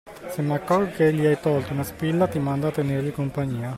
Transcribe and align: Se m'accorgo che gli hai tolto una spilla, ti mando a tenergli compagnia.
Se 0.31 0.41
m'accorgo 0.41 0.89
che 0.89 1.13
gli 1.13 1.27
hai 1.27 1.39
tolto 1.39 1.73
una 1.73 1.83
spilla, 1.83 2.27
ti 2.27 2.39
mando 2.39 2.65
a 2.65 2.71
tenergli 2.71 3.11
compagnia. 3.13 3.69